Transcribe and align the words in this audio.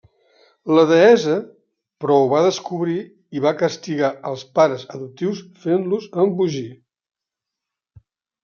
La 0.77 0.83
deessa, 0.91 1.33
però 2.05 2.15
ho 2.21 2.23
va 2.31 2.39
descobrir 2.45 2.97
i 3.39 3.43
va 3.45 3.53
castigar 3.59 4.09
els 4.31 4.47
pares 4.59 4.87
adoptius 4.97 5.45
fent-los 5.67 6.09
embogir. 6.25 6.67